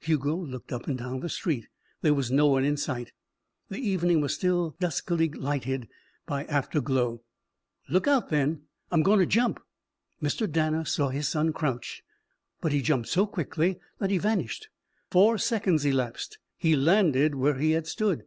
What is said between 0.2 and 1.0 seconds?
looked up and